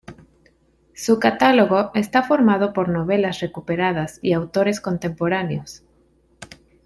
Su 0.95 1.19
catálogo 1.19 1.91
está 1.93 2.23
formado 2.23 2.73
por 2.73 2.89
novelas 2.89 3.39
recuperadas 3.39 4.17
y 4.23 4.33
autores 4.33 4.81
contemporáneos. 4.81 5.83